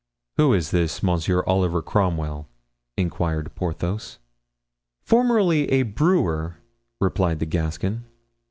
[0.37, 2.47] "Who is this Monsieur Oliver Cromwell?"
[2.97, 4.17] inquired Porthos.
[5.03, 6.57] "Formerly a brewer,"
[6.99, 8.05] replied the Gascon.